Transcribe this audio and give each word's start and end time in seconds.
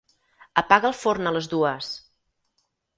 Apaga 0.61 0.89
el 0.91 0.97
forn 1.03 1.31
a 1.33 1.37
les 1.37 1.53
dues. 1.55 1.95